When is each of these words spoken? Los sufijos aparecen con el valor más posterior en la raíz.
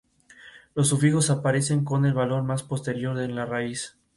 Los 0.73 0.87
sufijos 0.87 1.29
aparecen 1.29 1.85
con 1.85 2.07
el 2.07 2.15
valor 2.15 2.41
más 2.41 2.63
posterior 2.63 3.19
en 3.19 3.35
la 3.35 3.45
raíz. 3.45 3.99